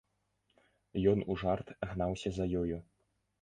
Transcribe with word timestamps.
Ён 1.11 1.21
у 1.33 1.35
жарт 1.41 1.67
гнаўся 1.93 2.29
за 2.39 2.49
ёю. 2.63 2.81